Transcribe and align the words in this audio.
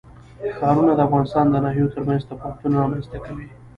ښارونه 0.57 0.91
د 0.95 0.99
افغانستان 1.07 1.45
د 1.49 1.55
ناحیو 1.65 1.93
ترمنځ 1.93 2.21
تفاوتونه 2.29 2.75
رامنځ 2.83 3.05
ته 3.11 3.17
کوي. 3.25 3.47